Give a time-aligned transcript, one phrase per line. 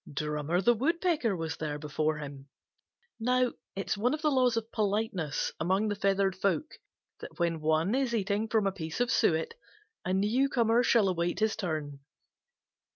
[0.11, 2.49] Drummer the Woodpecker was there before him.
[3.19, 6.65] Now it is one of the laws of politeness among the feathered folk
[7.19, 9.53] that when one is eating from a piece of suet
[10.03, 11.99] a newcomer shall await his turn.